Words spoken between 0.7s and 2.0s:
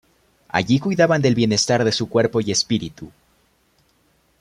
cuidaban del bienestar de